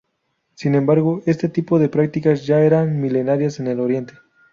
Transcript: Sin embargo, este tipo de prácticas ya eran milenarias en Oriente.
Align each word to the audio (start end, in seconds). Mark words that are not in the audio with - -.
Sin 0.55 0.73
embargo, 0.73 1.21
este 1.27 1.47
tipo 1.47 1.77
de 1.77 1.87
prácticas 1.87 2.47
ya 2.47 2.59
eran 2.61 2.99
milenarias 3.01 3.59
en 3.59 3.79
Oriente. 3.79 4.13